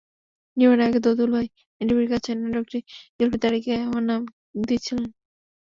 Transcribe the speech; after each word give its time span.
নির্মাণের 0.57 0.87
আগে 0.87 0.99
দোদুল 1.05 1.29
ভাই 1.35 1.47
এনটিভির 1.81 2.09
কাছে 2.13 2.29
নাটকটির 2.35 2.83
শিল্পী 3.15 3.37
তালিকায় 3.43 3.81
আমার 3.87 4.03
নাম 4.09 4.21
দিয়েছিলেন। 4.61 5.07